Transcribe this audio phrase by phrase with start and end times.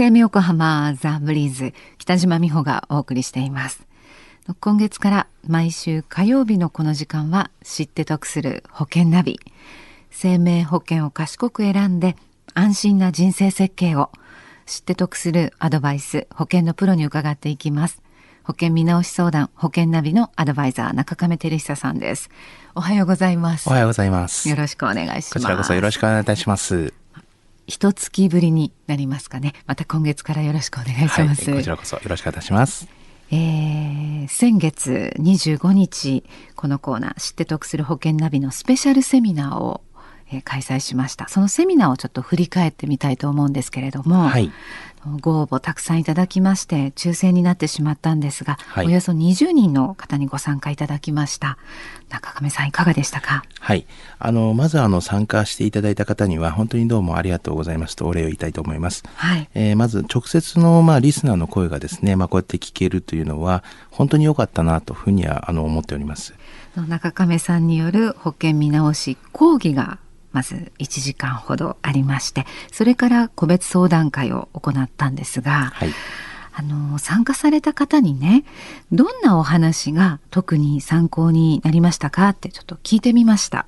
[0.00, 3.86] FM 横浜ザ・ブリーズ北島美穂がお送りしています。
[4.58, 9.40] 今月から毎週火曜日のこの時間は知って得する保険ナビ。
[10.10, 12.16] 生命保険を賢く選んで
[12.54, 14.10] 安心な人生設計を
[14.64, 18.00] 知って得するアドバイス保険のプロに伺っていきます。
[18.42, 22.30] 保険見直し相談保険ナビのアドバイザー中亀照久さんです。
[22.74, 23.68] おはようございます。
[23.68, 24.48] おはようございます。
[24.48, 25.34] よろしくお願いします。
[25.34, 26.94] こちらこそよろしくお願いいたします
[27.70, 29.54] 一月ぶりになりますかね。
[29.64, 32.88] また今月からよろしくお願いします、はい、こちらこそよろしくお願いします。
[33.32, 36.24] えー、先月25日
[36.56, 39.82] このコーナー知って得する保険ナビのスペシャルセミナーを
[40.32, 41.28] え開催しました。
[41.28, 44.52] そのセミナーをちょっと振り返ってみたいと思うんですけれども、はい、
[45.20, 51.58] ご応募たくさんいただきまして抽選になってしまったんですが、はい、およそ20人の方にご参加いただきました。
[52.10, 53.44] 中亀さんいかがでしたか？
[53.60, 53.86] はい。
[54.18, 59.48] あのまずあの参加していただいた方には本当にどうもありがとうございますとお礼を言いたいと思います、はい。
[59.54, 66.34] えー、まず直接のまあリスナーの声がですねまあこうやって聞けるというのは本当に良かったなというふうにはあの思っております。
[66.76, 69.98] 中亀さんによる保険見直し講義が
[70.32, 75.90] まず1時間ほどありましてそれから個別相談会を行ったんですが、はい、
[76.52, 78.44] あの参加された方にね
[78.92, 83.66] どんなお話が特に参考になりましたかってちょっと聞いてみました。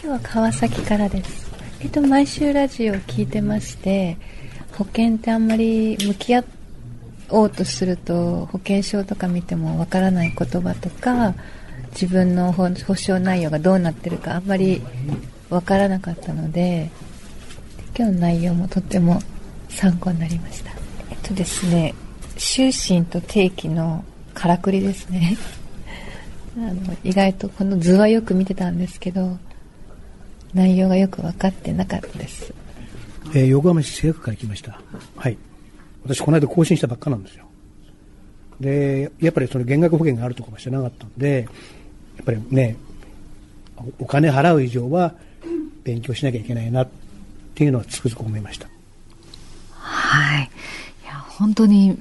[0.00, 1.50] 日は川崎からです。
[1.80, 4.16] えっと毎週ラジオを聞いてまして
[4.72, 6.44] 保険ってあんまり向き合
[7.28, 11.34] おうとすると保険証とか見てもわからない言葉とか
[11.90, 14.82] 自分の保証内容がどうなってるかあんまり
[15.50, 16.90] 分からなかったので
[17.96, 19.20] 今日の内容もとっても
[19.68, 20.72] 参考になりました。
[21.10, 21.94] えっとですね
[22.36, 25.36] 終身と定期のからくりですね。
[26.56, 29.38] あの意外とこの図はよく見てたんですけど
[30.52, 32.54] 内容がよく分かってなかったです、
[33.34, 34.80] えー、横浜市製薬から来ました。
[35.16, 35.36] はい。
[36.04, 37.44] 私この間更新したばっかなんですよ。
[38.60, 41.48] でやっぱりその減額保険があるとかも知らなかったんで
[42.16, 42.76] やっぱりね
[43.98, 45.14] お金払う以上は
[45.84, 46.88] 勉強しなきゃいけないなっ
[47.54, 48.68] ていうのはつくづく思いました。
[49.70, 50.50] はい。
[51.04, 51.96] いや本当に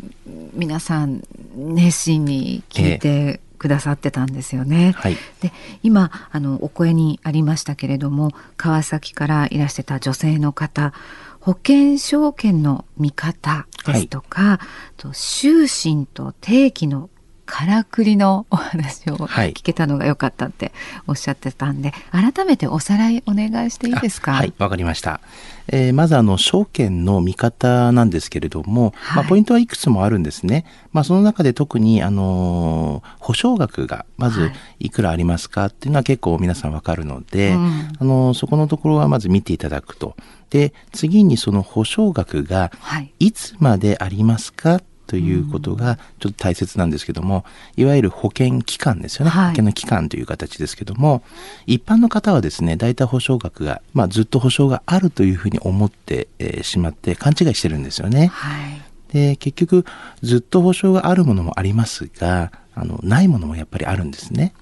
[0.54, 1.24] 皆さん
[1.56, 4.88] 熱心に聞いてくださってたんですよね。
[4.88, 10.94] えーはい、で今あのお声にありましたけれども川崎からいらしてた女性の方
[11.40, 17.10] 保険証券の見方ですとか、はい、と終身と定期の
[17.54, 20.72] からくりのお話を聞けたのが良かったって
[21.06, 24.32] おっしゃってたんで、はい、改めておさらいお願いしていいですか？
[24.32, 25.22] はいわかりました、
[25.68, 34.90] えー、まずあの証券の見方なんですけれども、はい、まあ、ポイントはいくつもあるんですね、まあ、その中で特にあの保証額がまずい。
[34.90, 37.60] くらありますかっていうのは結構皆さんわかるので、はい、
[38.00, 40.16] あのそこのところはまず見ていただくと。
[40.50, 42.72] で次にその保証額が
[43.20, 47.46] いつまでありますか、ということがちょっと大切なんですけども、
[47.78, 51.24] いわゆる保険期間ですよね、はい、保険の期間という形ですけども
[51.66, 58.28] 一般の方はですね大体保証額が、まあ、ずっと保証があるというふうに思って、えー、しまって勘違いしてるんですよね。
[58.28, 58.82] はい、
[59.14, 59.86] で結局
[60.22, 64.54] ずっと保証があるものもありますがあのないものもやっぱりあるんですね。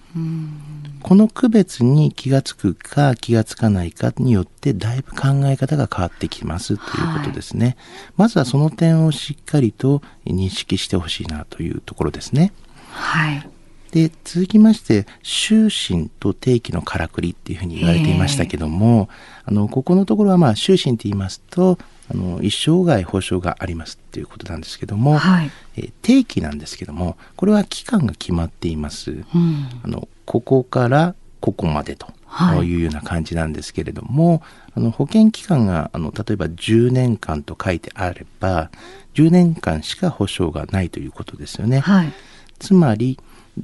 [1.12, 7.66] この区別に気がつくか気がつかないかによってだいぶ考え方が変わってきますということですね。
[7.66, 7.76] はい、
[8.16, 12.54] まずはその点をしっかりと認識してほしいなというところですね。
[12.92, 13.50] はい。
[13.92, 19.10] で、続きまして、終身と定期のからくりっていうふうに言われていましたけども、
[19.46, 21.78] あの、ここのところはまあ、終身って言いますと、
[22.12, 29.12] あの一生涯保証がありますっていうことなんですけども、はい、え定期なんですけどもこれは期間が決まっています。
[29.12, 29.26] うん、
[29.84, 32.08] あのここからここまでと
[32.64, 32.76] い。
[32.76, 34.40] うような感じなんですけれども、はい、
[34.76, 38.72] あの保険期間があの例えば10年間と書いてあれば
[39.16, 41.80] 10年間しか保証がないということですよね。
[41.80, 42.14] はい、
[42.60, 43.20] つまり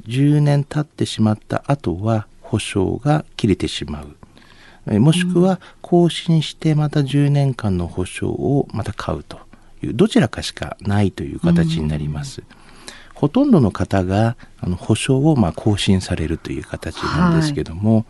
[0.08, 4.16] 10年経ってしまった後は保証が切れてしまう。
[5.00, 9.38] もしくは更新してまた10年間の保証をまた買うと
[9.84, 12.44] いうどちらかしかないという形になります。
[13.14, 18.06] ほとんどの方があの保証をま更新されるという形なんですけども、はい、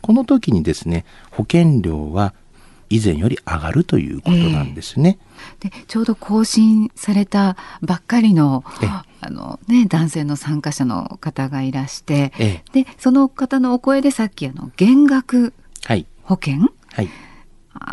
[0.00, 2.32] この時にですね保険料は
[2.88, 5.18] 以前より上がるということなんですね。
[5.62, 8.64] えー、でちょうど更新されたばっかりの
[9.22, 15.54] あの、ね、男性の参加者の方がいらして、えー、でその方のお声でさっきあの減額
[16.24, 17.08] 保険、はい、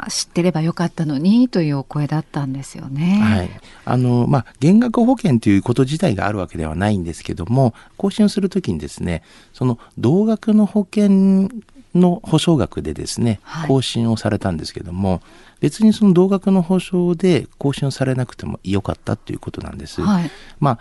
[0.09, 3.21] 知ってればよかったのにというお声だったんですよね。
[3.21, 3.49] はい、
[3.85, 9.23] あのまあ減額保険ということ自体があるわけではないんですけども更新をするときにですね
[9.53, 11.49] その同額の保険
[11.95, 15.21] の保証額でですね、更新をされたんですけども
[15.59, 20.01] 別にその同額の保証で更新されなくてもよかったっていうことなんです。
[20.01, 20.79] はい、まあ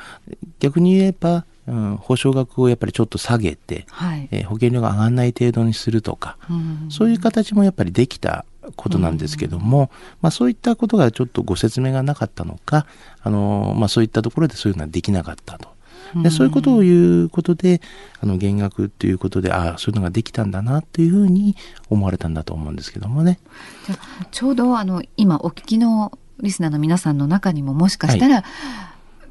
[0.60, 8.46] 逆に言えばうん、保証額をやっぱりちょっと下げて、はい、えー、保険料が上がらない程度にするとか、うん、そういう形もやっぱりできた
[8.76, 9.88] ことなんですけども、うん、
[10.22, 12.86] まあ、そういったことがちょっとご説明がなかったのか、
[13.20, 15.68] あのまあ、そういったところでそういうのはできなかったと。
[16.16, 17.80] でそういうことを言うことで
[18.20, 21.56] あの減額っていうことでああそういうのができたんだなっていうふうに
[21.90, 23.38] 思われたんだと思うんですけどもね。
[24.30, 28.44] ちょうどあの今お聞きのリスナーの皆さんの中にももしかしたら、はい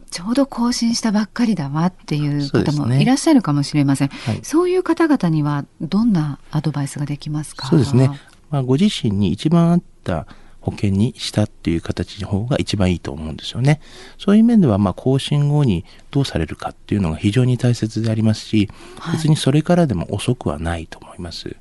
[0.10, 4.10] ちょうど更新したばっかりだわっていう方もいらっしゃるかもしれません。
[4.10, 7.68] そう、ねはい、そういう方々にはどんなアドバイスができますか？
[7.68, 8.10] そうですね。
[8.50, 10.26] まあ、ご自身に一番合った
[10.68, 13.80] 保険にしたっていう形の方が一番いいと思うんですよね。
[14.18, 18.70] そういう面では、まあ、更新後にどうされるかっていうのが非常に大切でありますし、
[19.00, 21.56] はい、別にそれからでも遅くはないと思います。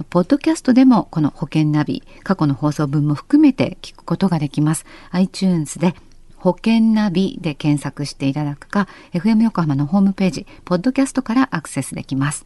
[0.10, 5.96] ポッドキャストでもこの保険ナビ過去の放送分も含めて聞くことができます iTunes で
[6.38, 12.46] 保険ナビで検索していただくか FM 横浜のホームページポッドキャストからアクセスできます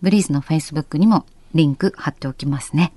[0.00, 2.92] ブリーズの Facebook にもリンク貼っておきますね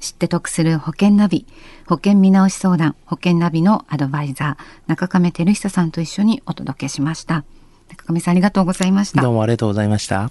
[0.00, 1.46] 知って得する保険ナビ、
[1.86, 7.44] 保険見直し相談、保険ナビのアドバイザー、中亀照久さんと一緒にお届けしました。
[7.88, 9.22] 中亀さんありがとうございました。
[9.22, 10.30] どうもありがとうございました。